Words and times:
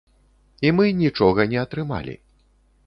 І 0.67 0.71
мы 0.79 0.85
нічога 1.03 1.47
не 1.53 1.61
атрымалі. 1.67 2.19